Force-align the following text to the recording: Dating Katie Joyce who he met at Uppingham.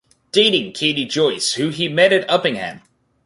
Dating 0.31 0.71
Katie 0.73 1.05
Joyce 1.05 1.53
who 1.53 1.69
he 1.69 1.87
met 1.87 2.11
at 2.11 2.27
Uppingham. 2.27 2.81